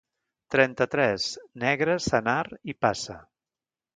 [0.53, 1.25] Trenta-tres,
[1.65, 2.39] negre, senar
[2.73, 3.19] i passa.